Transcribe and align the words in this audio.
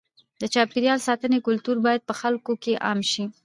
د 0.41 0.43
چاپېریال 0.53 0.99
ساتنې 1.07 1.37
کلتور 1.47 1.77
باید 1.85 2.01
په 2.07 2.13
خلکو 2.21 2.53
کې 2.63 2.73
عام 2.85 2.99
شي. 3.11 3.23